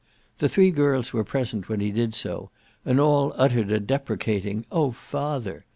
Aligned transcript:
The 0.39 0.49
three 0.49 0.71
girls 0.71 1.13
were 1.13 1.23
present 1.23 1.69
when 1.69 1.79
he 1.79 1.91
did 1.91 2.15
so, 2.15 2.49
and 2.83 2.99
all 2.99 3.33
uttered 3.35 3.69
a 3.71 3.79
deprecating 3.79 4.65
"Oh 4.71 4.89
father!" 4.89 5.65